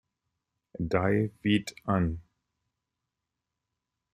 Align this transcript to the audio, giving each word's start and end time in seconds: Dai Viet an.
Dai 0.91 1.29
Viet 1.43 1.75
an. 1.85 2.23